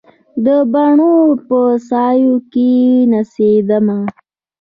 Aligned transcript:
د 0.45 0.47
بڼوڼو 0.71 1.15
په 1.47 1.59
سایو 1.89 2.35
کې 2.51 2.71
نڅېدمه 3.11 3.99